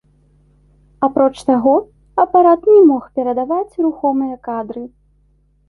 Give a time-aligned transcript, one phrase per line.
[1.07, 1.73] Апроч таго,
[2.25, 4.83] апарат не мог перадаваць рухомыя кадры.